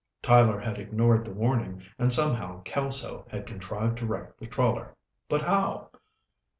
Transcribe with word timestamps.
Tyler 0.23 0.59
had 0.59 0.79
ignored 0.79 1.23
the 1.23 1.31
warning 1.31 1.83
and 1.99 2.11
somehow 2.11 2.63
Kelso 2.63 3.23
had 3.29 3.45
contrived 3.45 3.99
to 3.99 4.07
wreck 4.07 4.35
the 4.35 4.47
trawler. 4.47 4.95
But 5.29 5.41
how? 5.41 5.91